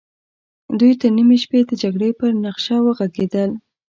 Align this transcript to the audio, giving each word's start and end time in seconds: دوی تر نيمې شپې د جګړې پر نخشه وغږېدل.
دوی 0.79 0.93
تر 1.01 1.09
نيمې 1.17 1.37
شپې 1.43 1.59
د 1.69 1.71
جګړې 1.81 2.09
پر 2.19 2.31
نخشه 2.43 2.75
وغږېدل. 2.81 3.51